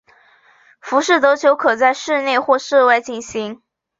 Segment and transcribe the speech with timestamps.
[0.79, 3.61] 浮士德球可在室内或室外进行。